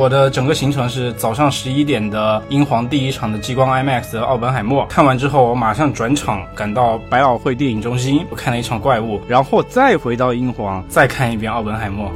[0.00, 12.10] 我的整个行程是早上十一点的英皇第一场的激光 IMAX 的奥本海默，看完之后我马上转场赶到百老汇电影中心，我看了一场怪物，然后再回到英皇再看一遍奥本海默。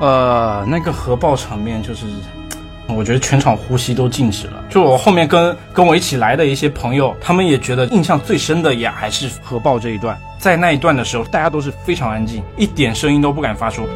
[0.00, 2.06] 呃，那个核爆场面就是。
[2.88, 4.62] 我觉得全场呼吸都静止了。
[4.68, 10.18] 就我后面跟跟我一起来的一些朋友，他们也觉得印象最深的也还是核爆这一段。
[10.42, 13.86] 在那一段的时候，大家都是非常安静，一点声音都不敢发出。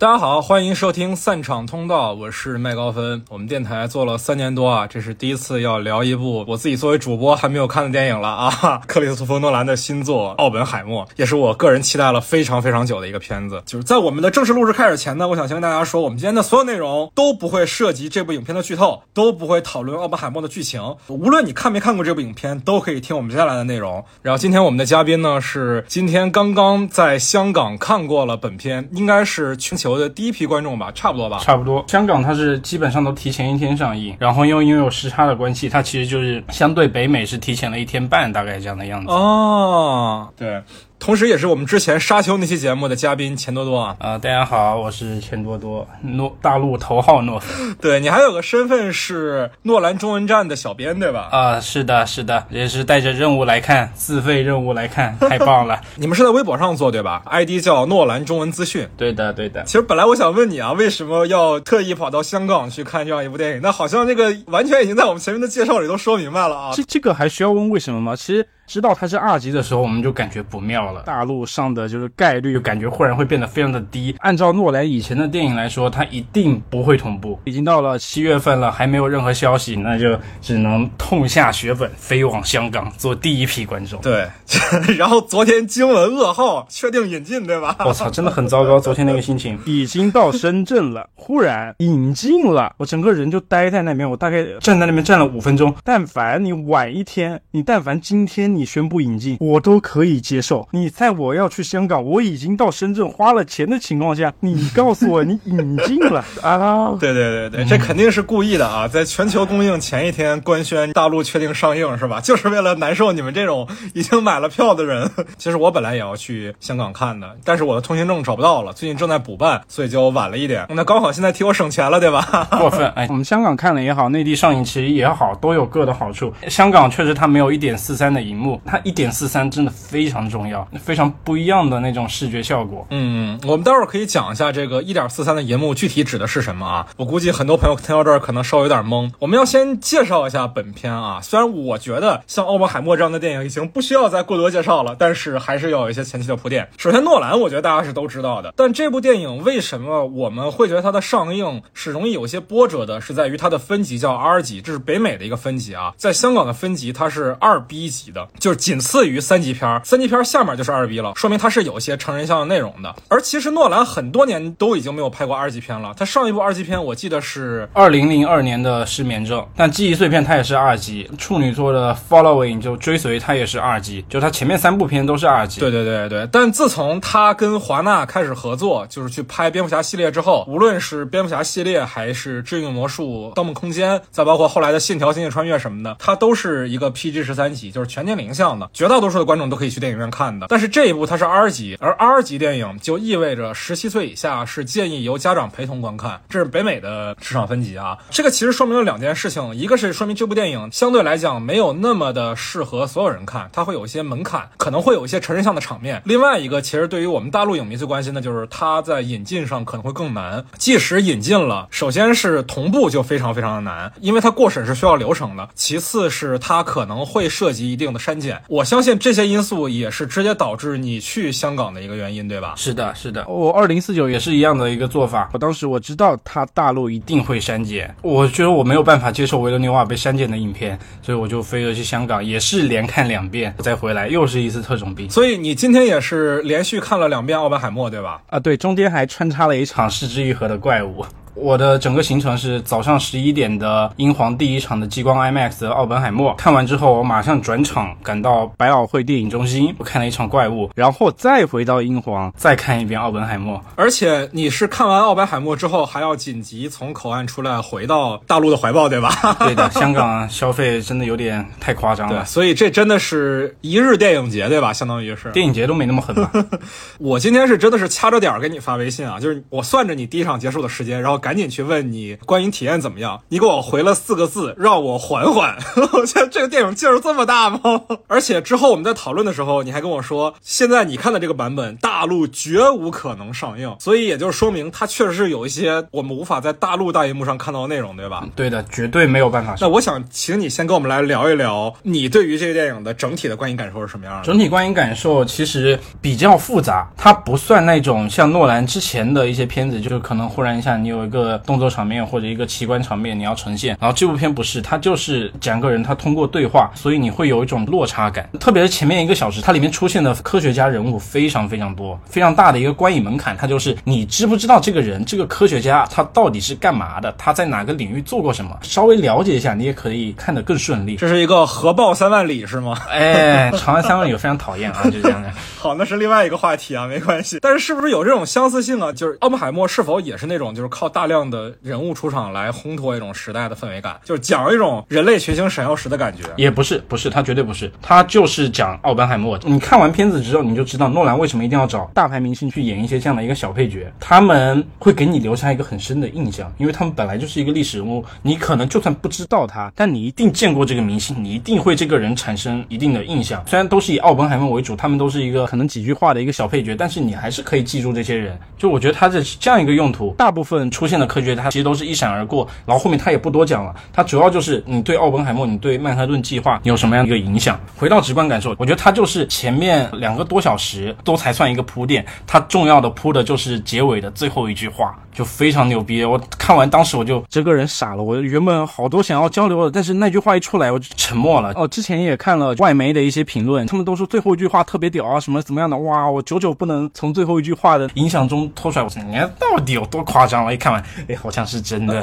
[0.00, 3.22] 大家好，欢迎收听散场通道，我是麦高芬。
[3.28, 8.80] 我们电台做了三年多啊，这是第一次要聊一部我自己作为主播还没有看的电影了啊！
[8.88, 13.62] 克里斯托弗诺兰的新作《奥本海默》，也是我个人期待了非常非常久的一个片子。
[13.66, 20.96] 就是在我们的正式录制开始前呢，我想先跟大家说，我们今天的所有内容都不会涉及这部影片的剧透，都不会讨论奥本海默的剧情。
[21.08, 24.02] 无论你看没看过这部影片，都可以听我们接下来的内容。
[24.22, 29.89] 然后今天我们的嘉宾呢是今天刚刚在香港看过了本片，应该是全球。
[29.98, 31.84] 的第一批观众吧，差不多吧，差不多。
[31.88, 39.10] 香港它是基本上都提前一天上映，然后因为因为有时差的关系，它其实就是相对北美是提前了一天半，大概这样的样子。
[39.10, 40.62] 哦，对。
[41.00, 43.96] 同时，也是我们之前沙丘那期节目的嘉宾钱多多啊！
[43.98, 47.74] 啊，大家好，我是钱多多，诺大陆头号诺粉。
[47.80, 51.30] 对你还有个身份是诺兰中文站的小编，对吧？
[51.32, 55.80] 啊，是的，是的，也是带着任务来看，自费任务来看，太棒了！
[55.96, 58.86] 你们是在微博上做对吧？ID 叫诺兰中文资讯。
[58.98, 59.64] 对的，对的。
[59.64, 63.60] 其实本来我想问你啊，为什么要特意跑到香港去看这样一部电影？
[63.62, 66.72] 那好像这个完全已经在我们前面的介绍里都说明白了啊。
[66.74, 68.14] 这这个还需要问为什么吗？
[68.14, 68.46] 其实。
[68.70, 71.02] 知道它是二级的时候，我们就感觉不妙了。
[71.02, 74.14] 大陆上的就是概率，感觉忽然会变得非常的低。
[74.20, 77.36] 按照诺兰以前的电影来说，它一定不会同步。
[77.46, 84.00] 已经到了七月份了，还没有任何消息，那就只能痛下血本，飞往香港做第一批观众。
[84.02, 84.24] 对，
[84.96, 87.76] 然后昨天惊闻噩耗，确定引进，对吧？
[87.84, 88.78] 我 操，真的很糟糕。
[88.78, 94.08] 昨天那个心情，已经到深圳了，忽然引进了，我整个人就待在那边。
[94.08, 95.74] 我大概站在那边站了五分钟。
[95.82, 98.59] 但凡你晚一天，你但凡今天你。
[98.60, 100.68] 你宣布引进，我都可以接受。
[100.72, 106.94] 你在我要去香港，我已经到深圳花了钱的情况下，你告诉我你引进了 啊？
[107.00, 108.86] 对对对对，这肯定是故意的啊！
[108.86, 112.20] 在全球公映前一天官宣大陆确定上映是吧？
[112.20, 115.10] 就是为了难受你们这种已经买了票的人。
[115.38, 120.66] 其实我本来也要去香港看的，但是我的通行证找不到了，最近正在补办，所以就晚了一点。
[120.68, 122.46] 那刚好现在替我省钱了，对吧？
[122.60, 122.86] 过分！
[122.90, 126.30] 哎，我们香港看了也好，内地上映其实也好，都有各的好处。
[126.48, 128.49] 香港确实它没有一点四三的荧幕。
[128.64, 132.86] 它一点四三真的非常重要，非常不一样的那种视觉效果。
[132.90, 136.86] 嗯，我们待会儿可以讲一下这个一点四三的银幕具体指的是什么啊？
[136.96, 139.10] 我估计很多朋友听到这儿可能稍微有点懵。
[139.18, 146.68] 我们要先介绍一下本片啊，虽然我觉得像奥本海默这样的电影已经不需要再过多介绍了，但是还是要有一些前期的铺垫。
[146.76, 153.00] 首先，诺兰我觉得大家是都知道的，但这部电影为什么我们会觉得它的上映是容易有些波折的？
[153.00, 162.94] 是在于它的分级叫 R 级，这是北美的一个分级啊，在香港的分级它是二 B 级的，就是仅次于三级片，三级片下面就是二 B 了，说明它是有一些成人向的内容的。
[163.08, 175.60] 而其实诺兰很多年都已经没有拍过二级片了，他上一部二级片我记得是二零零二年的失眠症，但记忆碎片它也是二级，处女座的 Following 就追随它也是二级，就它前面三部片都是二级。
[175.60, 189.20] 对对对对，但自从他跟华纳开始合作，就是去拍蝙蝠侠系列之后，无论是蝙蝠侠系列还是致命魔术、盗梦空间，再包括后来的信条、星际穿越什么的，它都是一个 PG 十三级，就是全年龄向的，绝大多数。
[189.20, 197.98] 的观众都可以去电影院看的，但是这一部它是 R 级，而 R 级电影就意味着十七岁以下是建议由家长陪同观看，这是北美的市场分级啊。
[198.08, 206.00] 这个其实说明了两件事情，一个是说明这部电影相对来讲没有那么的适合所有人看，它会有一些门槛，可能会有一些成人向的场面。
[206.06, 218.98] 另外一个，其实对于我们大陆影迷最关心的就是它在引进上可能会更难，即使引进了，首先是同步就非常非常的难，因为它过审是需要流程的；其次是它可能会涉及一定的删减，我相信。
[218.98, 222.54] 这些因素也是直接导致你去香港的一个原因，对吧？
[222.56, 225.30] 是的，是的，我二零四九也是一样的一个做法。
[225.32, 235.08] 我当时我知道他大陆一定会删减，我觉得我没有办法接受维罗纽瓦被删减的影片，所以我就飞了去香港，也是连看两遍再回来，又是一次特种兵。
[235.08, 238.20] 所以你今天也是连续看了两遍《奥本海默》，对吧？
[238.28, 241.06] 啊，对，中间还穿插了一场失之愈合的怪物。
[241.34, 253.62] 我的整个行程是早上十一点的英皇第一场的激光 IMAX 的奥本海默，看完之后我马上转场赶到百老汇电影中心，我看了一场怪物，然后再回到英皇再看一遍奥本海默。
[253.76, 259.10] 而且你是看完奥本海默之后还要紧急从口岸出来回到大陆的怀抱，对吧？
[259.40, 264.72] 对的， 香港消费真的有点太夸张了，所以这真的是一日电影节，对吧？
[264.72, 266.30] 相当于是电影节都没那么狠吧？
[266.98, 273.20] 我今天是真的是掐着点儿给你发微信啊，就是我算着你第一场结束的时间，然后赶紧去问你观影体验怎么样。
[273.28, 275.56] 你给我回了四个字，让我缓缓。
[275.92, 277.60] 我觉得这个电影劲儿这么大吗？
[278.08, 288.26] 而且之后我们在讨论的时候，你还跟我说，现在你看的这个版本，大陆绝无可能上映，所以也就说明它确实是有一些我们无法在大陆大荧幕上看到的内容，对吧？
[288.34, 289.54] 对的，绝对没有办法。
[289.60, 294.24] 那我想请你先跟我们来聊一聊，你对于这个电影的整体的观影感受是什么样的？
[294.24, 308.26] 整体观影感受其实比较复杂，它不算那种像诺兰之前的一些片子，就是可能忽然一下你有一个动作场面或者一个奇观场面你要呈现，然后这部片不是，它就是讲个人他通过对话，所以你会有一种落差感。
[308.40, 320.96] 特别是前面一个小时，它里面出现的科学家人物非常非常多，非常大的一个观影门槛，它就是你知不知道这个人这个科学家他到底是干嘛的，他在哪个领域做过什么，稍微了解一下，你也可以看得更顺利。
[320.96, 322.76] 这是一个核爆三万里是吗？
[322.90, 325.30] 哎，长安三万里我非常讨厌啊，就这样的。
[325.58, 327.38] 好，那是另外一个话题啊，没关系。
[327.40, 328.92] 但是是不是有这种相似性啊？
[328.92, 336.24] 就是奥本海默是否也是那种就是靠大大量的人物出场来烘托一种时代的氛围感，就是讲一种人类群星闪耀时的感觉？
[336.36, 339.40] 也不是，不是，他绝对不是，他就是讲奥本海默。
[339.44, 353.42] 你看完片子之后，你就知道诺兰为什么一定要找大牌明星去演一些这样的一个小配角，他们会给你留下一个很深的印象，因为他们本来就是一个历史人物，你可能就算不知道他，但你一定见过这个明星，你一定会这个人产生一定的印象。
[353.46, 358.38] 虽然都是以奥本海默为主，他们都是一个可能几句话的一个小配角，但是你还是可以记住这些人。
[358.58, 367.58] 就我觉得他的这样一个用途，大部分出现的科学它其实都是一闪而过，然后后面他也不多讲了，他主要就是你对奥本海默，你对曼哈顿计划你有什么样的一个影响？
[367.76, 376.04] 回到直观感受，我觉得他就是前面两个多小时都才算一个铺垫，他重要的铺的就是结尾的最后一句话，就非常牛逼。
[376.04, 381.52] 我看完当时我就这个人傻了，我原本好多想要交流的，但是那句话一出来我就沉默了。
[381.54, 385.76] 哦，之前也看了外媒的一些评论，他们都说最后一句话特别屌啊，什么怎么样的？
[385.78, 388.84] 哇，我久久不能从最后一句话的影响中脱出来。
[388.84, 390.44] 我说你看到底有多夸张？
[390.44, 392.00] 我一看完，哎，好像是真的。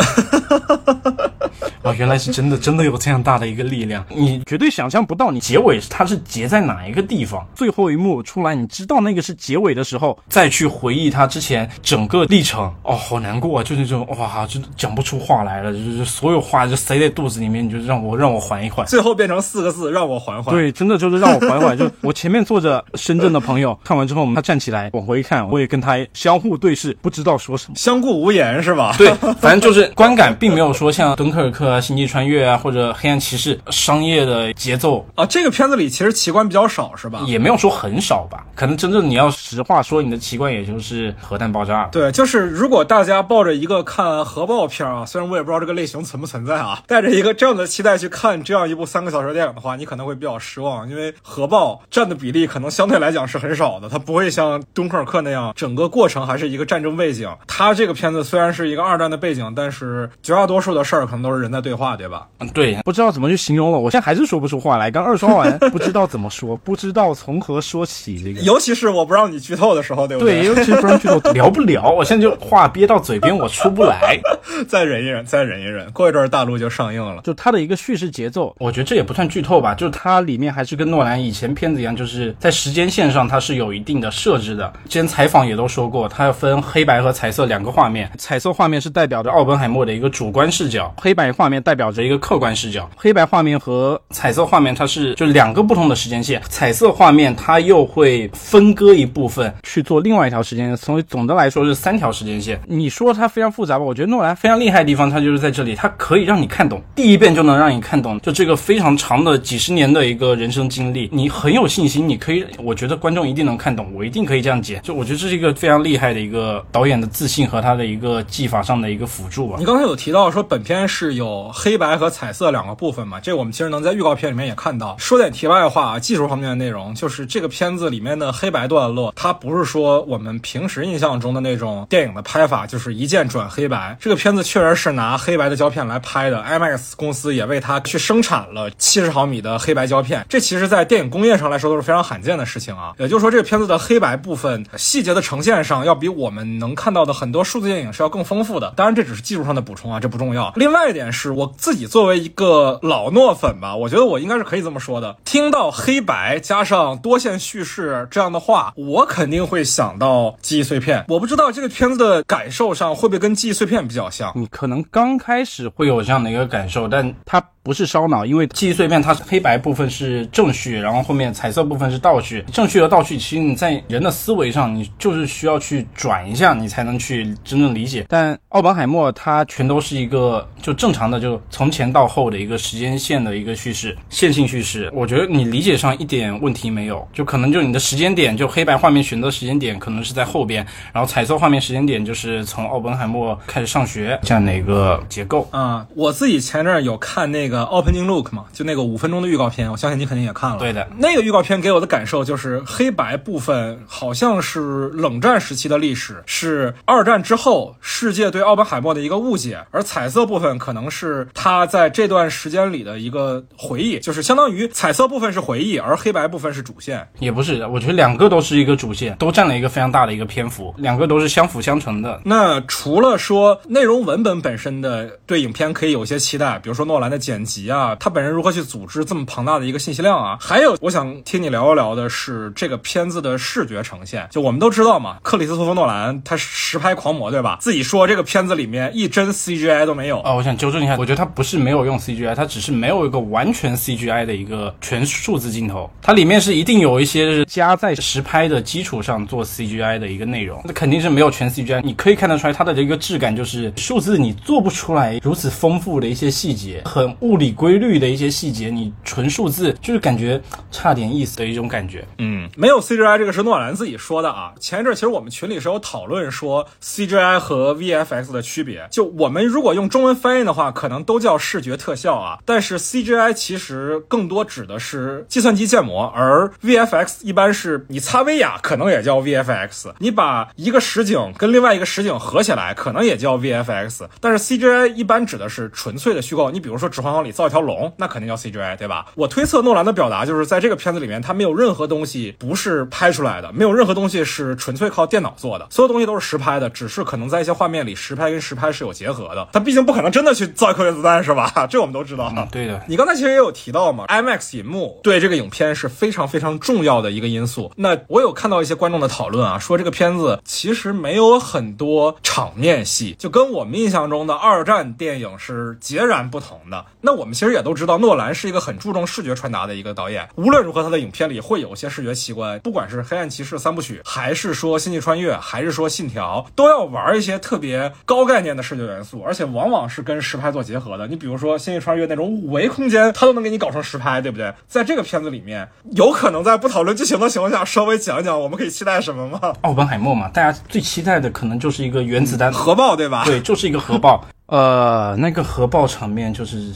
[1.84, 5.32] 哦， 原来是真的，真的有这样大的一个力量，你绝对想象不到。
[5.32, 7.46] 你结尾它是结在哪一个地方？
[7.56, 13.64] 最后一幕出来，你知道那个是结尾的时候，再去回忆他之前整个历程，哦，好难过啊！
[13.64, 18.86] 就那种哇，就讲不出话来了，就是所有话就塞在肚子里面，你就让我让我缓一缓。
[18.88, 20.54] 最后变成四个字，让我缓缓。
[20.56, 21.76] 对，真的就是让我缓缓。
[21.78, 28.94] 就我前面坐着深圳的朋友，看完之后，他站起来往回看，我也跟他相互对视，不知道说什么，相顾无言是吧？
[28.98, 29.10] 对，
[29.40, 35.26] 反正就是观感并没有说像敦刻尔克啊、星际穿越啊或者黑暗骑士商业的节奏啊。
[35.26, 37.22] 这个片子里其实奇观比较少是吧？
[37.26, 41.86] 也没有说很少吧，可能真正你要实话说，你的奇观也就是核弹爆炸。
[41.92, 57.30] 对，就是如果大家抱着一个看核爆片啊，虽然我也不知道这个类型存不存在啊， 带着一个这样的期待去看这样一部三个小时电影的话，你可能会比较失望，因为核爆占的比例可能相对来讲是很少的，它不会像敦刻尔克那样，整个过程还是一个战争背景。
[57.48, 62.28] 它这个片子虽然是一个二战的背景，但是绝大多数的事儿可能都是人在对话，对吧？
[62.40, 64.90] 嗯，对，不知道怎么去形容了，我现在还是说不出话来。
[64.90, 68.22] 刚二刷完， 不知道怎么说，不知道从何说起。
[68.24, 70.42] 这个，尤其是我不让你剧透的时候，对不对？
[70.42, 71.90] 对，尤其是不让剧透，聊不了。
[71.90, 74.20] 我现在就话憋到嘴边，我出不来。
[74.68, 77.22] 再忍一忍，再忍一忍，过一阵大陆就上映了。
[77.24, 79.76] 就它的一个叙事节奏，我觉得这也不算剧透吧。
[79.76, 84.72] 就是它里面还是跟诺兰以前片子一样，就是在时间线上它是有一定的设置的。
[84.86, 88.10] 之前采访也都说过，它要分黑白和彩色两个画面。
[88.18, 92.90] 彩色画面是代表着奥本海默的一个主观视角，黑白画面代表着一个客观视角。
[92.96, 96.42] 黑白画面和彩色画面它是就两个不同的时间线。
[96.50, 102.60] 彩色画面它又会分割一部分去做另外一条时间线，所以总的来说是三条时间线。
[102.66, 103.86] 你说它非常复杂吧？
[103.86, 108.20] 我觉得诺兰非常厉害的地方，它就是在这里，它可以让你看懂，第一遍就能让你看懂。
[108.22, 114.80] 就这个非常长的几十年的一个人生经历，你很有信心，你可以，我觉得观众一定能看懂，我一定可以这样解。
[114.84, 119.56] 就我觉得这是一个非常厉害的一个导演的自信和他的一个技法上的一个辅助吧。
[119.60, 123.20] 你刚才有提到说本片是有黑白和彩色两个部分嘛？
[123.20, 124.96] 这我们其实能在预告片里面也看到。
[125.00, 133.98] 说点题外话啊，技术方面的内容，就是这个片子里面的黑白段落，它不是说我们平时印象中的那种电影的拍法，就是一键转黑白。
[134.00, 140.24] 这个片子确实是拿黑白的胶片来拍的，IMAX 公司也为它去生产了七十毫米的黑白胶片。
[140.30, 142.94] 这其实，在电影工业上来说都是非常罕见的事情啊。
[143.00, 148.17] 也就是说，这个片子的黑白部分细节的呈现上，要比我们能看到的很多数字电影是要更。
[148.18, 148.74] 更丰富的。
[148.76, 150.52] 当然，这只是技术上的补充啊，这不重要。
[150.56, 161.06] 另外一点是我自己作为一个老诺粉吧，我觉得我应该是可以这么说的：听到黑白加上多线叙事这样的话，我肯定会想到记忆碎片。
[161.08, 164.32] 我不知道这个片子的感受上会不会跟记忆碎片比较像。
[164.36, 167.44] 你可能刚开始会有这样的一个感受，但它。
[167.68, 172.42] 不是烧脑，因为记忆碎片它是黑白部分是正序，然后后面彩色部分是倒序。
[172.50, 178.06] 正序和倒序，其实你在人的思维上，你就是需要去转一下，你才能去真正理解。
[178.08, 184.90] 但奥本海默它全都是一个就正常的，就从前到后的一个时间线的一个叙事，线性叙事。
[184.94, 195.46] 我觉得你理解上一点问题没有，就可能就你的时间点，就黑白画面选择时间点可能是在后边，然后彩色画面时间点就是从奥本海默开始上学这样的一个结构。
[195.52, 197.57] 啊，我自己前阵有看那个。
[197.66, 200.58] Opening look 嘛，就那个五分钟的预告片，我相信你肯定也看了。
[200.58, 217.08] 对的，那个预告片给我的感受就是黑白部分好像是冷战时期的历史，是二战之后世界对奥本海默的一个误解，而彩色部分可能是他在这段时间里的一个回忆，就是相当于彩色部分是回忆，而黑白部分是主线。
[217.20, 222.22] 也不是，我觉得两个都是一个主线，都占了一个非常大的一个篇幅，两个都是相辅相成的。
[222.26, 227.47] 那除了说内容文本本身的对影片可以有些期待，比如说诺兰的剪。
[227.48, 230.38] 集啊，他本人如何去组织这么庞大的一个信息量啊？
[230.40, 234.28] 还有，我想听你聊一聊的是这个片子的视觉呈现。
[234.30, 237.58] 就我们都知道嘛，克里斯托弗诺兰他实拍狂魔，对吧？
[237.62, 240.34] 自己说这个片子里面一帧 CGI 都没有啊。
[240.34, 245.90] 我想纠正一下，我觉得他不是没有用 CGI，他只是没有一个完全 CGI 的一个全数字镜头。
[246.02, 251.82] 它里面是一定有一些加在实拍的基础上做 CGI 的一个内容，那肯定是没有全 CGI。
[251.82, 257.37] 你可以看得出来，它的这个质感就是数字，你做不出来如此丰富的一些细节，很物。
[257.38, 260.42] 理规律的一些细节，你纯数字就是感觉
[260.72, 262.06] 差点意思的一种感觉。
[262.18, 264.54] 嗯，没有 CGI 这个是诺兰自己说的啊。
[264.60, 268.88] 前一阵其实我们群里是有讨论说 CGI 和 VFX 的区别。
[268.92, 272.40] 就我们如果用中文翻译的话，可能都叫视觉特效啊。
[272.46, 284.08] 但是 CGI 其实更多指的是计算机建模，而 VFX 一般是你擦威亚可能也叫 VFX，你把一个实景跟另外一个实景合起来可能也叫 VFX。
[284.20, 286.50] 但是 CGI 一般指的是纯粹的虚构。
[286.52, 287.38] 你比如说《指环王》里。
[287.38, 289.06] 造一条龙，那肯定叫 CGI，对吧？
[289.14, 299.48] 我推测诺兰的表达就是在这个片子里面，他没有任何东西不是拍出来的，没有任何东西是纯粹靠电脑做的，所有东西都是实拍的，只是可能在一些画面里实拍跟实拍是有结合的。
[299.54, 301.68] 他毕竟不可能真的去造一颗原子弹，是吧？
[301.70, 302.34] 这我们都知道。
[302.52, 302.82] 对的。
[302.88, 307.72] 你刚才其实也有提到嘛，IMAX 银幕对这个影片是非常非常重要的一个因素。
[307.76, 316.86] 那我有看到一些观众的讨论啊，说这个片子其实没有很多场面戏，就跟我们印象中的二战电影是截然不同的。
[317.08, 320.28] 那我们其实也都知道，诺兰是一个很注重视觉传达的一个导演。
[320.36, 331.08] 无论如何，他的影片里会有一些视觉奇观，不管是《黑暗骑士》三部曲，还是说《星际穿越》，还是说《信条》，都要玩一些特别高概念的视觉元素，而且往往是跟实拍做结合的。
[331.08, 334.54] 你比如说《星际穿越》那种五维空间，他都能给你搞成实拍，对不对？
[334.68, 339.54] 在这个片子里面，有可能在不讨论剧情的情况下，稍微讲一讲我们可以期待什么吗？
[339.62, 343.24] 奥本海默嘛，大家最期待的可能就是一个原子弹核爆，对吧？
[343.24, 344.26] 对，就是一个核爆。
[344.48, 346.74] 呃，那个核爆场面就是。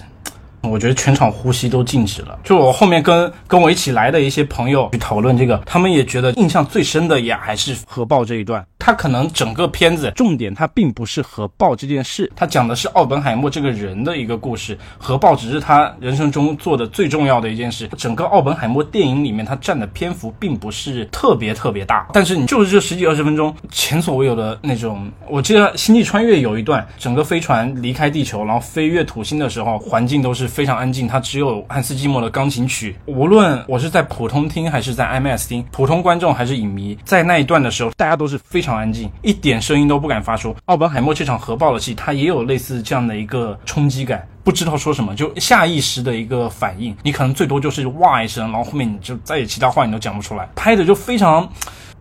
[0.62, 2.40] 我觉得全场呼吸都静止了。
[2.44, 8.66] 就我后面跟跟我一起来的一些朋友去讨论这个，他们也觉得印象最深的也还是核爆这一段。
[8.80, 14.76] 他可能整个片子重点，他并不是核爆这件事，他讲的是奥本海默这个人的一个故事。
[14.98, 17.88] 核爆只是他人生中做的最重要的一件事。
[17.96, 25.12] 整个奥本海默电影里面，他占的篇幅并不是特别特别大，但是你就是这十几二十分钟，前所未有的那种。
[25.30, 32.98] 我记得《星际穿越》有一段，整个飞船离开地球，然后飞越土星的时候，环境都是非常安静，它只有汉斯季默的钢琴曲。
[33.06, 38.72] 无论我是在普通听还是在 IMAX 听，普通观众还是影迷，在那一段的时候，大家都是非常。
[38.72, 40.56] 安静，一点声音都不敢发出。
[40.66, 46.96] 奥本海默这场核爆的戏，它也有类似这样的一个冲击感，不知道说什么，就下意识的一个反应。
[47.04, 50.50] 你可能最多就是哇一声，然后后面你就再也其他话你都讲不出来。
[50.56, 51.42] 拍的就非常，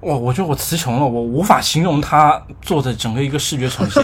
[0.01, 4.03] 哇，我觉得我词穷了，我无法形容他做的整个一个视觉呈现。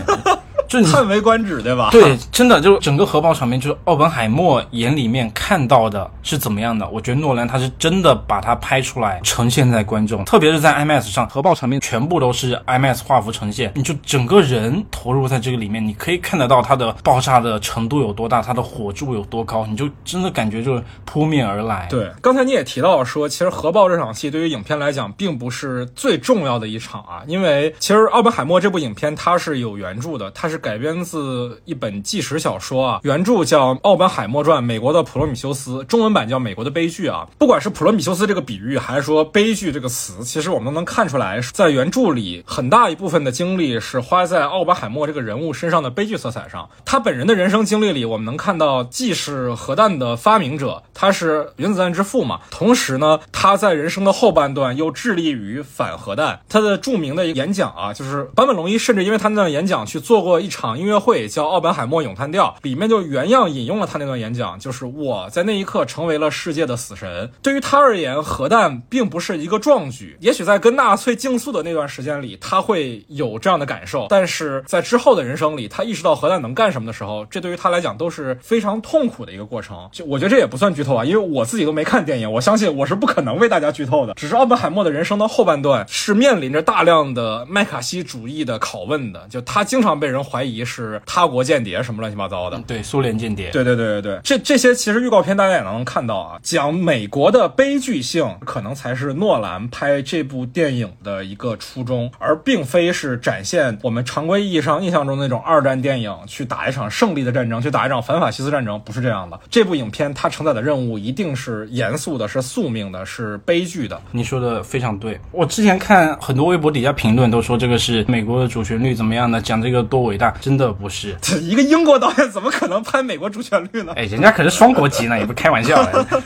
[0.69, 1.91] 就叹为观止，对吧？
[1.91, 6.89] 对，真的就是整个核爆场面，就是奥本海默眼里面看到的是怎么样的？
[6.89, 21.87] 我觉得诺兰他是真的把它拍出来，呈现在观众，特别是在 IMAX 上，核爆场面全部都是 IMAX 画幅呈现，你就整个人投入在这个里面，你可以看得到它的爆炸的程度有多大，它的火柱有多高，你就真的感觉就是扑面而来。
[21.89, 30.56] 对，刚才你也提到说，其实核爆这场戏对于影片来讲并不是最重要的一场啊，因为其实奥本海默这部影片它是有原著的，它是。
[30.57, 37.29] 是改编自一本纪实小说啊，原著叫《奥本海默传：美国的普罗米修斯》，中文版叫《美国的悲剧》啊。
[37.37, 46.67] 不管是普罗米修斯这个比喻，还是说悲剧这个词，其实我们都能看出来，在原著里很大一部分的精力是花在奥本海默这个人物身上的悲剧色彩上。
[46.87, 56.41] 他本人的人生经历里，我们能看到，既是核弹的发明者，他是原子弹之父嘛，同时呢，他在人生的后半段又致力于反核弹。
[56.49, 67.29] 他的著名的演讲啊，就是坂本龙一，甚至因为他那段演讲去做过一场音乐会，叫《奥本海默咏叹调》，里面就原样引用了他那段演讲，就是我在那一刻成为了世界的死神。
[67.43, 79.77] 对于他而言，核弹并不是一个壮举， 也许在跟纳粹竞速的那段时间里，他会有这样的感受，但是在之后的人生里，他意识到核弹能干什么的时候，这对于他来讲都是非常痛苦的一个过程。
[79.91, 84.15] 就我觉得这也不算剧透啊，因为我自己都没看电影，我相信我是不可能为大家剧透的。
[84.15, 92.61] 只是奥本海默的人生的后半段是面临着大量的麦卡锡主义的拷问的，就他经常被人怀疑是他国间谍什么乱七八糟的。
[92.67, 93.51] 对，苏联间谍。
[93.51, 109.39] 对对对对对，这这些其实预告片大家也能看到啊，讲美国的悲剧性，可能才是诺兰拍这部电影的一个初衷，而并非是展现我们常规意义上印象中那种二战电影去打一场胜利的战争，去打一场反法西斯战争，不是这样的。
[109.51, 114.01] 这部影片它承载的任务一定是严肃的，是宿命的，是悲剧的。
[114.11, 121.17] 你说的非常对，我之前看很多微博底下评论都说这个是美国的主旋律怎么样的，讲这个多伟大，真的不是。
[121.21, 123.93] 这 一个英国导演怎么可能拍美国主旋律呢？
[123.97, 125.77] 哎，人家可是双国籍呢，也不开玩笑。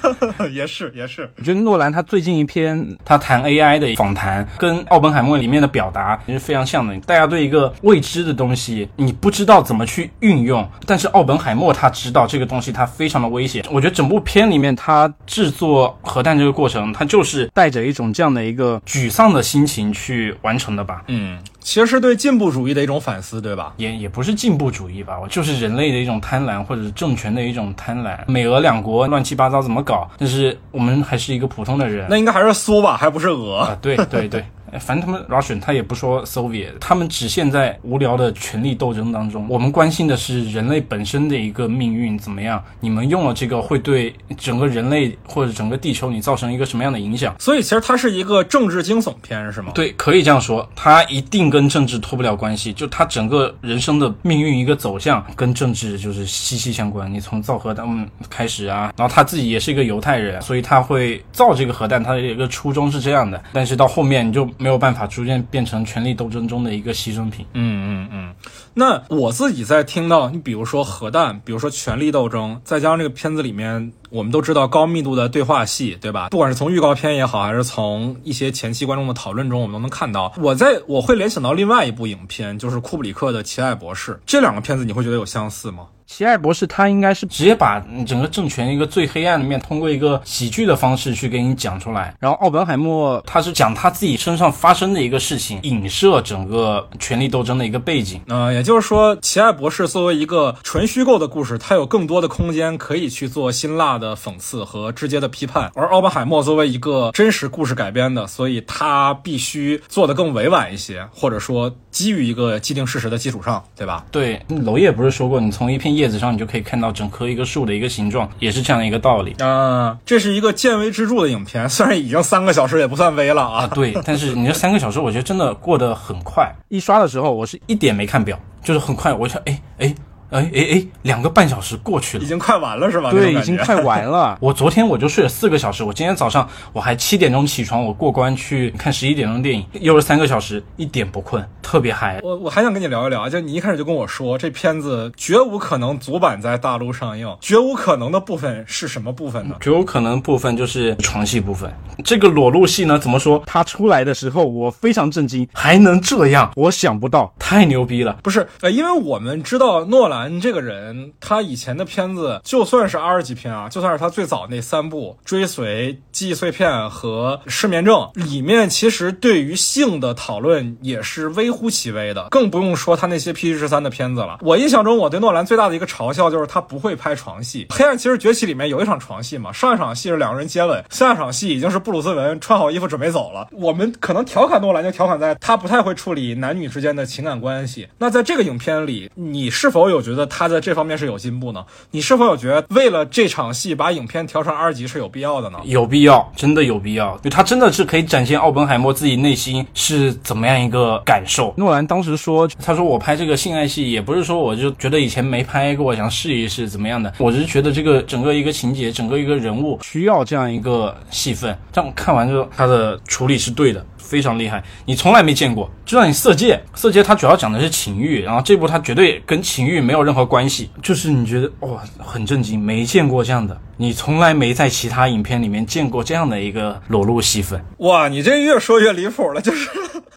[0.52, 6.97] 也是也是，我觉得诺兰他最近一篇他谈 AI 的访谈，跟奥本海默里面的表达也是非常像的。
[7.00, 13.64] 大家对一个未知的东西，你不知道怎么去运用，但是奥本海默他知道这个东西它非常的危险。
[13.71, 21.02] 我觉得整部片里面他制作核弹这个过程，他就是带着一种这样的一个沮丧的心情去完成的吧。
[21.09, 23.73] 嗯，其实是对进步主义的一种反思，对吧？
[23.76, 28.19] 也也不是进步主义吧，我就是人类的一种贪婪，或者是政权的一种贪婪。
[28.26, 30.11] 美俄两国乱七八糟怎么搞？
[30.19, 32.07] 但是我们还是一个普通的人。
[32.09, 33.59] 那应该还是苏吧，还不是俄。
[33.59, 34.45] 啊，对对对。
[34.79, 39.47] 反正他们 Russian 他也不说 Soviet，他们只限在无聊的权力斗争当中。
[39.49, 42.62] 我们关心的是人类本身的一个命运怎么样？
[42.81, 47.35] 你们用了这个会对整个人类或者整个地球你造成一个什么样的影响？
[47.39, 49.73] 所以其实它是一个政治惊悚片，是吗？
[49.75, 52.73] 对，可以这样说，它一定跟政治脱不了关系。
[52.73, 57.12] 就它整个人生的命运一个走向跟政治就是息息相关。
[57.12, 63.43] 你从造核弹开始啊，然后他自己也是一个犹太人，所以他会造这个核弹，他的一个初衷是这样的。
[63.52, 64.49] 但是到后面你就。
[64.61, 67.47] 没有办法逐渐变成权力斗争中的一个牺牲品。
[67.55, 68.35] 嗯嗯嗯。
[68.75, 76.29] 那我自己在听到你比如说核弹，比如说权力斗争，再加上这个片子里面，我们都知道高密度的对话戏，对吧？
[76.31, 80.33] 不管是从预告片也好，还是从一些前期观众的讨论中，我们都能看到。
[80.39, 84.13] 我在我会联想到另外一部影片，就是库布里克的《奇爱博士》。
[84.27, 85.87] 这两个片子你会觉得有相似吗？
[86.07, 92.17] 奇爱博士他应该是直接把整个政权一个最黑暗的面，通过一个喜剧的方式去给你讲出来。
[92.19, 98.21] 然后奥本海默他是讲他自己身上发生的一个事情，影射整个权力斗争的一个背景。
[98.27, 105.71] 呃，也就是说，奇爱博士作为一个纯虚构的故事，它有更多的空间可以去做辛辣的讽刺和直接的批判。
[105.75, 114.06] 而奥本海默作为一个真实故事改编的，所以他必须做得更委婉一些，或者说基于一个既定事实的基础上，对吧？
[114.10, 119.99] 对，娄烨不是说过，你从一片叶子上，你就可以看到整棵一个树的一个形状，也是这样的一个道理啊。
[120.06, 123.67] 这是一个见微知著的影片，虽然已经三个小时，也不算微了啊。
[123.69, 126.50] 对， 但是你这三个小时，我觉得真的过得很快。
[126.69, 129.95] 一刷的时候，我是一点没看表，就是很快，我想，哎哎。
[130.30, 133.10] 哎哎哎，两个半小时过去了，已经快完了是吧？
[133.10, 134.38] 对，已经快完了。
[134.43, 142.21] 我昨天我就睡了四个小时，我今天早上我还七点钟起床，我过关去看十一点钟的电影，又是三个小时，一点不困，特别嗨。
[142.23, 149.56] 我我还想跟你聊一聊，就你一开始就跟我说，这片子绝无可能足版在大陆上映，绝无可能的部分是什么部分呢？
[149.60, 151.73] 绝无可能部分就是床戏部分。
[152.04, 153.43] 这个裸露戏呢，怎么说？
[153.47, 158.16] 它出来的时候我非常震惊，还能这样，我想不到，太牛逼了。
[158.23, 161.13] 不是，呃，因为我们知道诺兰兰这个人。
[161.21, 174.39] 他以前的片子，就算是 R 级片啊，就算是他最早那三部《追随》《记忆碎片》和《失眠症》里面，其实对于性的讨论也是微乎其微的，更不用说他那些 PG 十三的片子了。
[174.43, 177.67] 我印象中，我对诺兰最大的一个嘲笑就是他不会拍床戏。
[177.75, 183.49] 《黑暗骑士崛起》里面有一场床戏嘛，上一场戏是两个人接吻，下一场戏已经是布鲁斯文穿好衣服准备走了。
[183.52, 187.89] 我们可能调侃诺兰，就调侃在他不太会处理男女之间的情感关系。
[187.99, 191.65] 那在这个影片里，你是否有觉觉得他在这方面是有进步呢？
[191.93, 195.59] 你是否有觉得为了这场戏把影片调成二级是有必要的呢？
[195.65, 201.55] 有必要，真的有必要，因为他真的是可以展现奥本海默自己内心是怎么样一个感受。
[201.57, 211.57] 诺兰当时说，他说我拍这个性爱戏也不是说我就觉得以前没拍过，想试一试怎么样的，我只是觉得这个整个一个情节，整个一个人物需要这样一个戏份。
[211.73, 213.85] 这样看完之后，他的处理是对的。
[214.00, 215.71] 非常厉害，你从来没见过。
[215.84, 220.71] 就像你《色戒》，《色戒》它主要讲的是情欲，然后这部它绝对跟情欲没有任何关系。
[220.82, 227.65] 就是你觉得哇，很震惊，没见过这样的，你从来没在其他影片里面见过这样的一个裸露戏份。
[227.78, 229.69] 哇，你这越说越离谱了，就是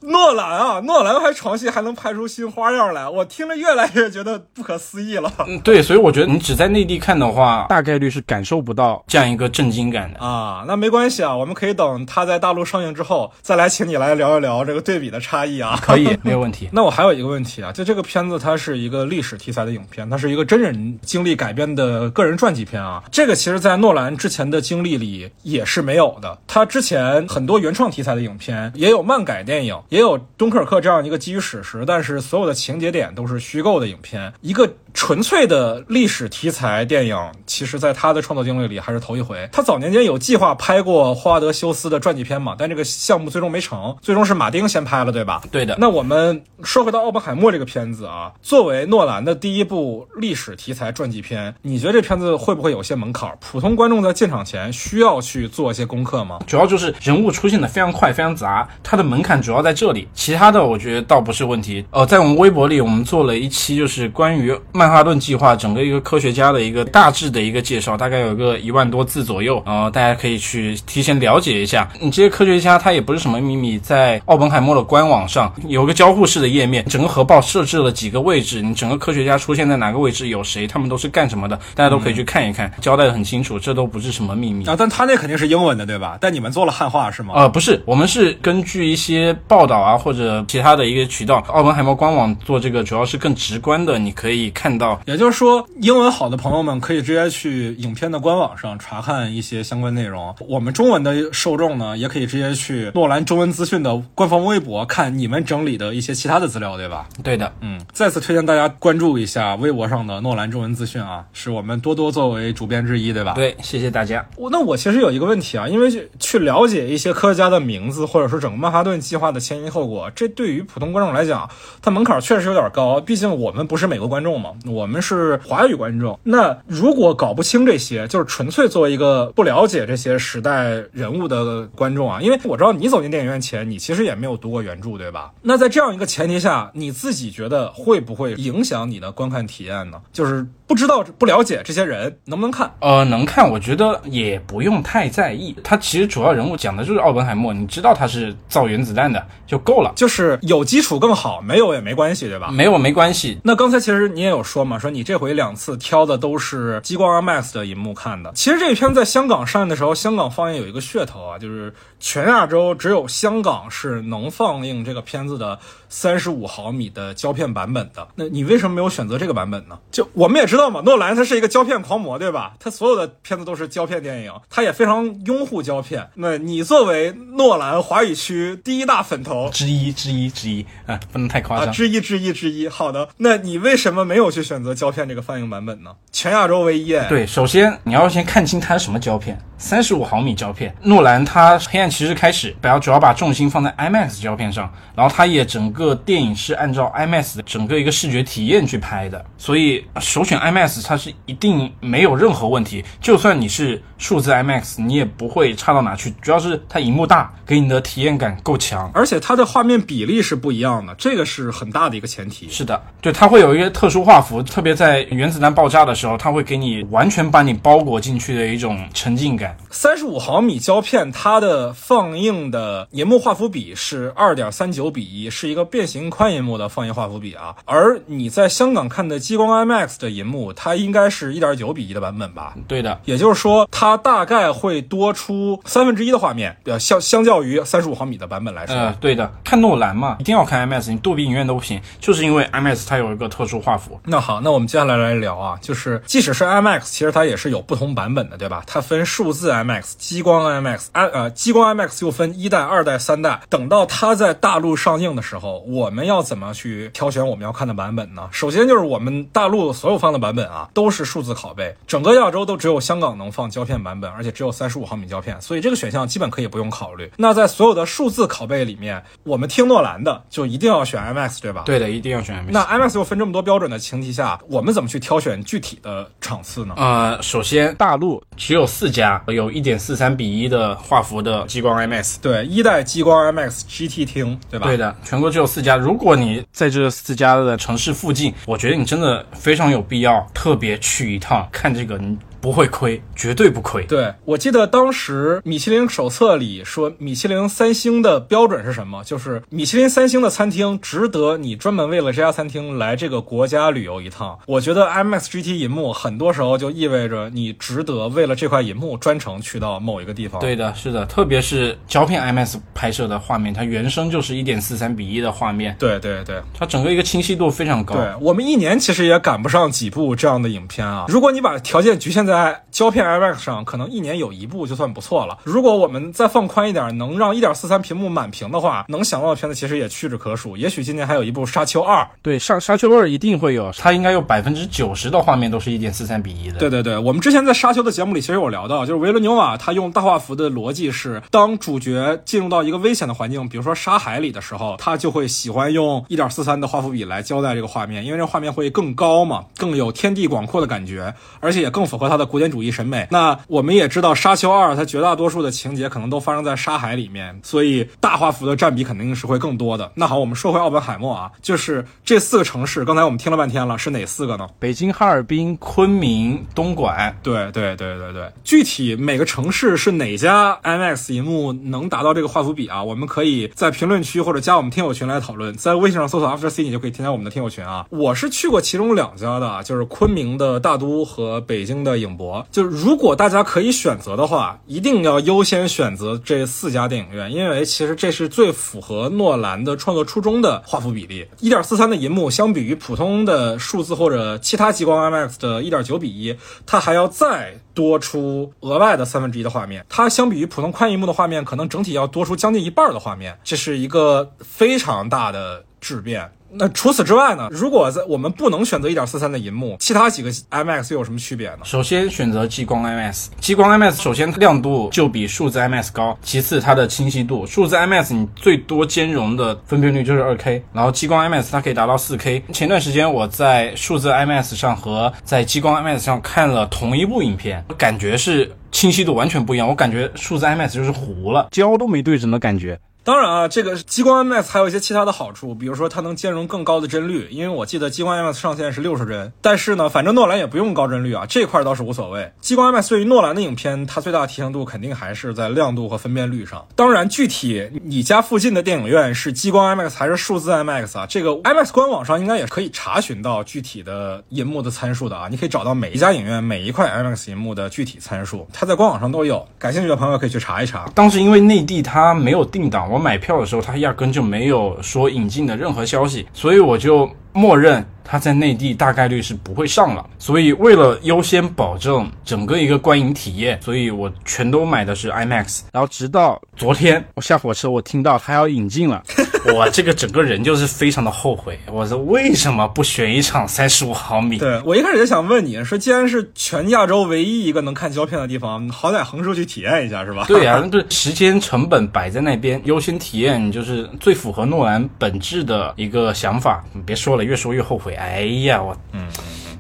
[0.02, 5.32] 诺兰啊，诺兰拍床戏还能拍出新花样来，我听着越来越觉得不可思议了。
[5.48, 10.64] 嗯，对，所以我觉得你只在内地看的话，大概率是感受不到这样一个震惊感的啊。
[10.68, 13.84] 那没关系啊，我们可以等它在大陆上映之后再来请。
[13.84, 16.70] 你来聊一聊这个对比的差异啊， 可以，没有问题。
[16.74, 23.04] 那我还有一个问题啊，就这个片子它是一个历史题材的影片，它是一个真人经历改编的个人传记片啊。
[23.12, 26.40] 这个其实，在诺兰之前的经历里也是没有的。
[26.48, 34.32] 他之前很多原创题材的影片，也有漫改电影，也有《敦刻尔克》这样一个基于史实，但是所有的情节点都是虚构的影片。
[34.40, 39.50] 一个纯粹的历史题材电影，其实在他的创作经历里还是头一回。
[39.52, 43.96] 他早年间有计划拍过霍华德·休斯的传记片嘛，但这个项目最终没成。
[44.02, 45.42] 最终是马丁先拍了，对吧？
[45.52, 45.76] 对的。
[45.80, 53.32] 那我们说回到《奥本海默》这个片子啊，作为诺兰的第一部历史题材传记片，你觉得这片子会不会有些门槛？
[53.40, 56.40] 普通观众在进场前需要去做一些功课吗？
[56.46, 60.08] 主要就是人物出现的非常快、非常杂，它的门槛主要在这里。
[60.14, 61.86] 其他的我觉得倒不是问题。
[61.92, 71.90] 呃，在我们微博里，我们做了一期就是关于曼哈顿计划整个一个科学家的一个大致的一个介绍，大概有个一万多字左右，然后大家可以去提前了解一下。
[72.02, 73.80] 你这些科学家他也不是什么秘密。
[73.80, 84.76] 在奥本海默的官网上有个交互式的页面，整个核爆设置了几个位置，你整个科学家出现在哪个位置，有谁，他们都是干什么的，大家都可以去看一看，交代的很清楚，这都不是什么秘密啊。
[84.78, 86.18] 但他那肯定是英文的，对吧？
[86.20, 87.34] 但你们做了汉化是吗？
[87.36, 95.00] 呃，不是，我们是根据一些报道啊或者其他的一个渠道，奥本海默官网做这个，主要是更直观的，你可以看到。
[95.06, 100.34] 也就是说，英文好的朋友们可以直接去影片的官网上查看一些相关内容。
[100.48, 103.43] 我们中文的受众呢，也可以直接去诺兰中文。
[103.52, 107.08] 资讯的官方微博看你们整理的一些其他的资料，对吧？
[107.24, 113.34] 对的，嗯，再次推荐大家关注一下微博上的诺兰中文资讯啊，是我们多多作为主编之一，对吧？
[113.34, 114.26] 对，谢谢大家。
[114.38, 121.50] 我那我其实有一个问题啊，因为去了解一些科学家的名字，或者说整个曼哈顿计划的前因后果，这对于普通观众来讲，
[121.82, 123.02] 它门槛确实有点高。
[123.02, 126.18] 毕竟我们不是美国观众嘛，我们是华语观众。
[126.24, 133.33] 那如果搞不清这些，就是纯粹作为一个不了解这些时代人物的观众啊，因为我知道你走进电影院。
[133.40, 135.32] 前你其实也没有读过原著，对吧？
[135.42, 140.02] 那在这样一个前提下，你自己觉得会不会影响你的观看体验呢？
[140.12, 142.74] 就是不知道、不了解这些人能不能看？
[142.80, 145.56] 呃，能看，我觉得也不用太在意。
[145.64, 149.92] 他其实主要人物讲的就是奥本海默，你知道他是造原子弹的就够了。
[149.96, 152.50] 就是有基础更好，没有也没关系，对吧？
[152.52, 153.40] 没有没关系。
[153.44, 158.32] 那刚才其实你也有说嘛，说你这回两次挑的都是激光 IMAX 的银幕看的。
[158.34, 163.44] 其实这片在香港上映的时候，香港放映有一个噱头啊，就是全亚洲只有香。
[163.44, 165.60] 港是能放映这个片子的
[165.90, 169.78] 三十五毫米的胶片版本的，那你为什么没有选择这个版本呢？
[169.92, 172.54] 就我们也知道嘛，诺兰他是一个胶片狂魔，对吧？
[172.58, 176.08] 他所有的片子都是胶片电影，他也非常拥护胶片。
[176.16, 182.70] 那你作为诺兰华语区第一大粉头之一之一之一啊，不能太夸张，之一之一之一。
[182.70, 185.92] 好的，那你为什么没有去选择胶片这个放映版本呢？
[186.14, 186.98] 全亚洲唯一。
[187.10, 190.74] 对，首先你要先看清它是什么胶片，三十五毫米胶片。
[190.84, 193.13] 诺兰他《黑暗骑士》开始，不要主要把。
[193.14, 202.84] 重心放在 IMAX 胶片上，然后它也整个电影是按照 IMAX 的整个一个视觉体验去拍的，所以首选 IMAX 它是一定没有任何问题。
[203.00, 206.12] 就算你是数字 IMAX，你也不会差到哪去。
[206.22, 212.50] 主要是它荧幕大，给你的体验感够强，而且它的画面比例是不一样的，这个是很大的一个前提。
[212.50, 219.56] 是的，对，它会有一些特殊画幅，特别在原子弹爆炸的时候，它会给你完全把你包裹进去的一种沉浸感。
[219.70, 223.24] 三十五毫米胶片，它的放映的银幕。
[223.24, 227.56] 画幅比是二点三九比一，是一个变形宽银幕的放映画幅比啊。
[227.64, 232.54] 而你在香港看的激光 IMAX 的银幕，它应该是一点九比一的版本吧？
[232.68, 238.76] 对的，也就是说，它大概会多出三分之一的画面，呃，相相较于三十五毫米的版本来说。
[238.76, 239.32] 呃，对的。
[239.42, 243.98] 看诺兰嘛，一定要看 IMAX，你杜比影院都不行，就是因为 IMAX 它有一个特殊画幅。
[244.04, 248.64] 那好，那我们接下来来聊啊，就是即使是 IMAX，其实它也是有不同版本的，对吧？
[248.68, 253.40] 它分数字 IMAX、激光 IMAX、I 呃激光 IMAX 又分一代、二代、三代。
[253.50, 258.28] 等到它在大陆上映的时候，我们要怎么去挑选我们要看的版本呢？
[258.32, 267.12] 首先就是我们大陆所有放的版本啊，都是数字拷贝，整个亚洲都只有香港能放胶片版本，而且只有三十五毫米胶片，所以这个选项基本可以不用考虑。
[267.18, 271.64] 那在所有的数字拷贝里面，我们听诺兰的就一定要选 IMAX，对吧？
[271.66, 272.52] 对的，一定要选 IMAX。
[272.52, 276.74] 那 IMAX 又分这么多标准的前提下，我们怎么去挑选具体的场次呢？
[276.78, 282.16] 呃，首先大陆只有四家有一点四三比一的画幅的激光 IMAX。
[282.22, 284.66] 对，一代在激光 MX GT 厅，对吧？
[284.66, 285.78] 对的，全国只有四家。
[285.78, 292.00] 如果你在这四家的城市附近，我觉得你真的非常有必要特别去一趟看这个。
[292.00, 293.86] 你不会亏，绝对不亏。
[293.86, 299.02] 对我记得当时米其林手册里说，米其林三星的标准是什么？
[299.06, 304.38] 就是米其林三星的餐厅值得你专门为了这家餐厅来这个国家旅游一趟。
[304.46, 310.42] 我觉得 IMAX GT 银幕很多时候就意味着你值得为了这块银幕专程去到某一个地方。
[310.42, 315.74] 对的，是的，特别是胶片 IMAX 拍摄的画面，它原生就是一点四三比一的画面。
[315.80, 317.96] 对对对，它整个一个清晰度非常高。
[317.96, 321.06] 对我们一年其实也赶不上几部这样的影片啊。
[321.08, 325.38] 如果你把条件局限在在胶片 IMAX 上，可能一年有一部就算不错了。
[325.44, 330.58] 如果我们再放宽一点，能让1.43屏幕满屏的话，能想到的片子其实也屈指可数。
[330.58, 332.02] 也许今年还有一部《沙丘二》。
[332.24, 336.58] 对，上《沙丘二》一定会有，它应该有百分之九十的画面都是一点四三比一的。
[336.58, 352.74] 对对对，我们之前在《沙丘》的节目里其实有聊到，就是维伦纽瓦他用大画幅的逻辑是，当主角进入到一个危险的环境，比如说沙海里的时候，他就会喜欢用1.43的画幅比来交代这个画面，因为这画面会更高嘛，更有天地广阔的感觉，而且也更符合他的古典主义。
[352.74, 359.92] 审美，那我们也知道《沙丘二》它绝大多数的情节可能都发生在沙海里面，所以大画幅的占比肯定是会更多的。
[359.94, 364.48] 那好，我们说回奥本海默啊，就是这四个城市，刚才我们听了半天了，是哪四个呢？
[364.58, 367.16] 北京、哈尔滨、昆明、东莞。
[367.22, 372.84] 对对对对对，具体每个城市是哪家 IMAX 银幕能达到这个画幅比啊？
[372.84, 377.86] 我们可以在评论区或者加我们听友群来讨论，在微信上搜索 After C，你就可以添加我们的听友群啊。
[377.92, 382.46] 我是去过其中两家的，就是昆明的大都和北京的影博。
[382.52, 391.28] 就是如果大家可以选择的话，一定要优先选择这四家电影院，因为其实这是最符合诺兰的创作初衷的画幅比例。
[391.40, 399.86] 一点四三的银幕相比于普通的数字或者其他激光 IMAX 的一点九比一，它还要再多出额外的三分之一的画面。
[399.90, 406.32] 它相比于普通宽银幕的画面，可能整体要多出将近一半的画面，这是一个非常大的质变。
[406.56, 407.48] 那除此之外呢？
[407.52, 411.60] 如果在我们不能选择一点四三的银幕，其他几个 IMAX 又有什么区别呢？
[411.64, 422.44] 首先选择激光 IMAX，激光 IMAX 首先亮度就比数字 IMAX 高，其次它的清晰度，数字 IMAX 你最多兼容的分辨率就是二 K，然后激光 IMAX 它可以达到四 K。
[422.54, 432.80] 前段时间我在数字 IMAX 上和在激光 IMAX 上看了同一部影片，感觉是清晰度完全不一样，我感觉数字 IMAX 就是糊了，焦都没对准的感觉。
[433.06, 439.30] 当然啊，这个激光 IMAX 还有一些其他的好处，比如说它能兼容更高的帧率，因为我记得激光 IMAX 上限是六十帧。
[439.42, 442.32] 但是呢，反正诺兰也不用高帧率啊，这块倒是无所谓。
[442.40, 446.66] 激光 IMAX 对于诺兰的影片，它最大的提升度肯定还是在亮度和分辨率上。
[446.78, 451.06] 当然，具体你家附近的电影院是激光 IMAX 还是数字 IMAX 啊？
[451.06, 455.28] 这个 IMAX 官网上应该也可以查询到具体的银幕的参数的啊。
[455.30, 459.46] 你可以找到每一家影院每一块 IMAX 银幕的具体参数，它在官网上都有。
[459.60, 460.90] 感兴趣的朋友可以去查一查。
[460.96, 463.64] 当时因为内地它没有定档，我买票的时候。
[463.64, 467.86] 他压根就没有说引进的任何消息，所以我就默认。
[468.06, 475.62] 它在内地大概率是不会上了，所以为了优先保证整个一个观影体验，所以我全都买的是 IMAX。
[475.72, 479.02] 然后直到昨天我下火车，我听到它要引进了，
[479.56, 481.58] 我这个整个人就是非常的后悔。
[481.72, 484.38] 我说为什么不选一场三十五毫米？
[484.38, 490.26] 对我一开始就想问你说，既然是全亚洲唯一一个能看胶片的地方，好歹横竖去体验一下是吧？
[490.28, 496.62] 对呀， 对，时间成本摆在那边，优先体验就是最符合诺兰本质的一个想法。
[496.74, 497.94] 你别说了，越说越后悔。
[497.96, 499.08] 哎呀，我嗯。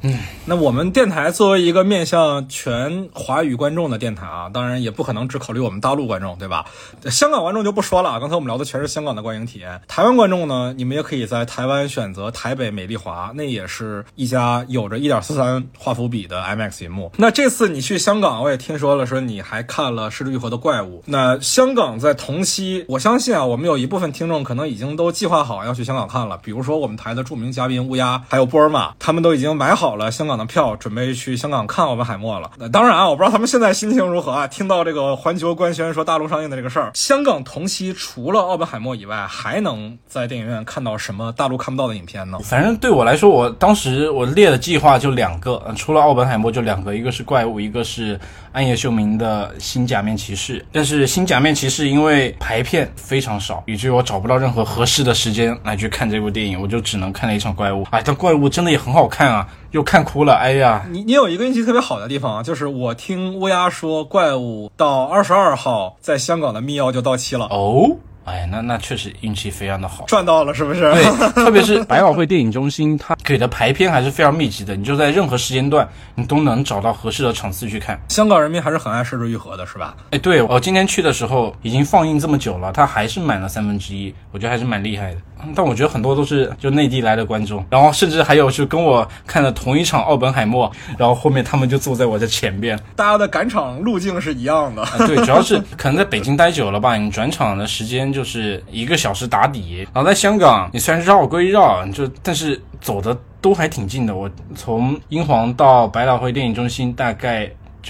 [0.05, 6.65] 嗯，那我们电台作为一个面向全华语观众的电台啊，当然也不可能只考虑我们大陆观众，对吧？
[7.09, 9.79] 香港观众就不说了，刚才我们聊的全是香港的观影体验。
[9.87, 17.09] 台湾观众呢，你们也可以在台湾选择台北美丽华，那也是一家有着一点四三画幅比的 IMAX 银幕。
[17.15, 20.99] 那这次你去香港，我也听说了，说你还看了《失之愈合的怪物》。
[21.05, 29.92] 那香港在同期，我相信啊，我们有一部分听众可能已经都计划好要去香港看了，比如说我们台的著名嘉宾乌鸦，还有波尔玛，他们都已经买好。
[29.93, 32.49] 好了香港的票，准备去香港看奥本海默了。
[32.57, 34.47] 那当然啊，我不知道他们现在心情如何啊。
[34.47, 42.39] 听到这个环球官宣说大陆上映的这个事儿，香港同期除了奥本海默以外，还能在电影院看到什么大陆看不到的影片呢？
[42.39, 48.19] 反正对我来说，我当时我列的计划就两个，除了奥本海默就两个，一个是怪物，一个是
[48.53, 50.65] 暗夜秀明的新假面骑士。
[50.71, 57.85] 但是新假面骑士因为排片非常少，以至于我找不到任何合适的时间来去看这部电影，我就只能看了一场怪物。
[57.91, 60.35] 哎，但怪物真的也很好看啊，又看哭了。
[60.35, 70.05] 哎呀，你你有一个运气特别好的地方啊，就是我听乌鸦说，怪物到二十二号在香港的密钥就到期了，哦，哎，那那确实运气非常的好。
[70.05, 70.91] 赚到了是不是？
[70.93, 77.99] 对， 特别是百老汇电影中心，它给的排片还是非常密集的，你就在任何时间段，你都能找到合适的场次去看。
[78.09, 79.95] 香港人民还是很爱失之愈合的，是吧？
[80.11, 85.17] 哎，对我今天去的时候已经放映这么久了，它还是满了三分之一，我觉得还是蛮厉害的。
[85.45, 92.79] 嗯但我觉得很多都是就内地来的观众，然后甚至还有是跟我看了同一场奥本海默，然后后面他们就坐在我的前边。
[92.95, 94.81] 大家的赶场路径是一样的。
[94.81, 104.15] 啊，对，主要是可能在北京待久了吧，你转场的时间就是一个小时打底，然后在香港你虽然绕归绕，就但是走的都还挺近的。
[104.15, 107.49] 我从英皇到百老汇电影中心大概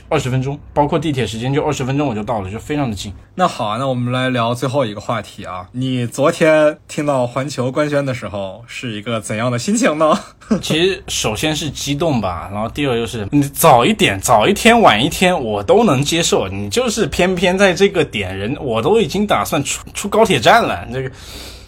[0.09, 3.13] 二十分钟，包括地铁时间就二十分钟我就到了，就非常的近。
[3.35, 5.67] 那好啊，那我们来聊最后一个话题啊。
[5.71, 10.17] 你昨天听到环球官宣的时候是一个怎样的心情呢？
[10.61, 21.11] 其实首先是激动吧，然后第二就是你早一点、早一天、晚一天我都能接受，你就是偏偏在这个点人，我都已经打算出出高铁站了，这个，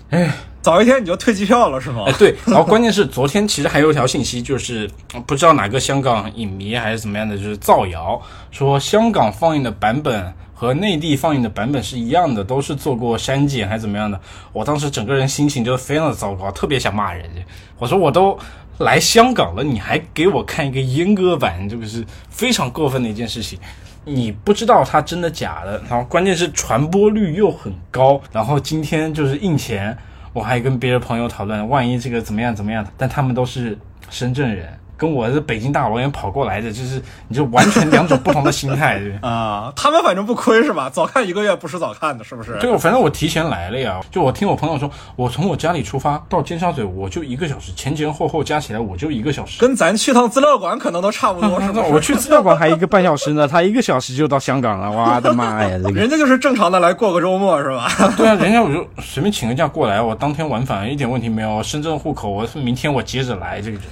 [0.10, 0.32] 哎。
[0.66, 2.14] 早一天你就退机票了是吗哎，？
[2.18, 4.90] 对，然后关键是昨天其实还有一条信息，就是
[5.28, 14.20] 不知道哪个香港影迷还是怎么样的，就是造谣说香港放映的版本和内地放映的版本是一样的，都是做过删减还是怎么样的。
[14.52, 17.42] 我当时整个人心情就非常的糟糕，特别想骂人家。
[17.78, 18.36] 我说我都
[18.80, 23.60] 来香港了，你还给我看一个阉割版，这个是非常过分的一件事情。
[24.04, 29.96] 你不知道它真的假的，然后关键是传播率又很高，然后今天就是印钱。
[30.36, 33.78] 我还跟别的朋友讨论，万一这个怎么样怎么样，但他们都是
[34.10, 39.16] 深圳人，跟我是北京大老远跑过来的，就是你就完全两种不同的心态，对？
[39.22, 40.90] 啊，他们反正不亏是吧？
[40.90, 42.58] 早看一个月不是早看的，是不是？
[42.60, 44.00] 对，反正我提前来了呀。
[44.12, 49.60] 就我听我朋友说，我从我家里出发到尖沙咀，我就一个小时，前前后后加起来我就一个小时。
[49.60, 51.82] 跟咱去趟资料馆可能都差不多， 是吧？
[51.92, 55.92] 我去资料馆还一个半小时呢，他一个小时就到香港了，我的妈呀，这个。
[55.92, 57.90] 人家就是正常的来过个周末是吧？
[58.16, 61.62] 对啊，人家我就随便请个假过来，我当天往返一点问题没有。
[61.64, 63.84] 深圳户口，我明天我接着来，这个就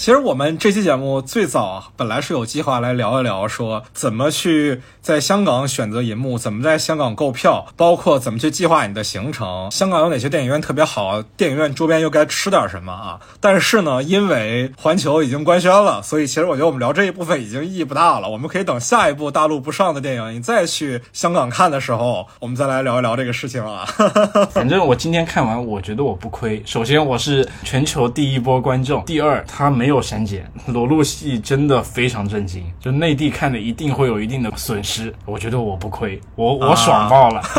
[0.00, 9.70] 其实我们这期节目最早本来是有计划来聊一聊，说怎么去在香港选择银幕，怎么在香港购票，包括怎么去计划你的行程。
[9.70, 13.20] 香港有哪些电影院特别好，电影院周边又该吃点什么啊？
[13.40, 18.30] 但是呢，因为环球已经官宣了，所以其实我觉得我们聊这一部分已经意义不大了。
[18.30, 23.84] 我们可以等下一部大陆不上的电影，你再去香港看的时候，我们再来聊一聊这个事情啊。
[24.50, 26.62] 反正我今天看完，我觉得我不亏。
[26.64, 32.64] 首先，我是全球第一波观众；第二，它没有删减，裸露戏真的非常震惊。
[32.80, 37.42] 就内地看的一定会有一定的损失，我觉得我不亏，我我爽爆了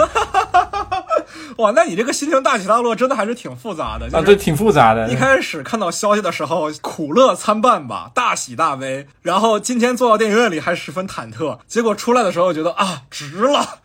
[1.57, 4.05] 哇，那你这个心情大起大落，真的还是挺复杂的。
[4.05, 4.21] 就是、啊！
[4.25, 5.15] 对挺复杂的一。
[5.15, 9.05] 开始看到消息的时候，苦乐参半吧，大喜大悲。
[9.21, 13.79] 然后今天坐到电影院里还十分忐忑，结果出来的时候觉得啊，值了。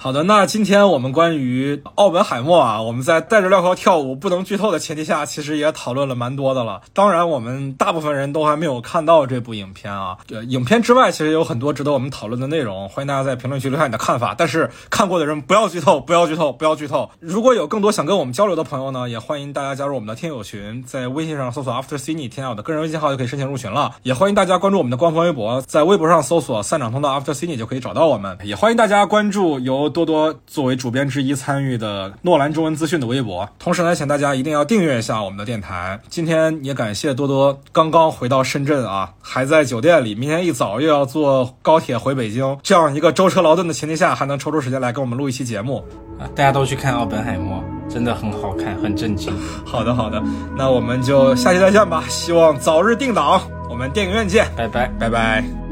[0.00, 6.82] 好的，那今天我们关于奥本海默啊，我们在带着镣铐跳舞不能剧透的前提下，其实也讨论了蛮多的了。
[6.94, 10.16] 当然，我们大部分人都还没有看到这部影片啊。
[10.30, 14.36] 呃，影片之外，其实有很多值得我们讨论的内容，欢迎大家在评论区留下你的看法。
[14.38, 17.10] 但是看过的人不要剧透，不要剧透，不要剧透。
[17.18, 23.96] 如果有更多想跟我们交流的朋友呢，也欢迎大家加入我们的听友群，在微信上搜索 After Cine，添加我的个人微信号就可以申请入群了。
[24.04, 28.38] 也欢迎大家关注我们的官方微博，在微博上搜索“散场通道 After Cine” 就可以找到我们。
[28.44, 33.48] 也欢迎大家关注由由多多作为主编之一参与的诺兰中文资讯的微博。
[33.58, 35.98] 同时呢，请大家一定要订阅一下我们的电台。
[36.08, 45.82] 今天也感谢多多刚刚回到深圳啊，还在酒店里，明天一早又要坐高铁回北京，这样一个舟车劳顿的前提下，还能抽出时间来跟我们录一期节目。
[46.18, 49.32] 啊大家都去看奥本海默，真的很好看，很震惊。
[49.64, 50.22] 好的，好的，
[50.56, 54.88] 那我们就下期再见吧，希望早日定档，我们电影院见，拜拜。
[54.98, 55.67] 拜拜。